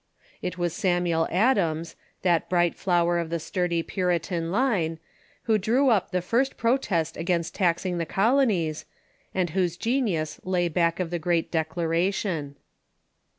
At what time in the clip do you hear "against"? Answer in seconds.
7.17-7.53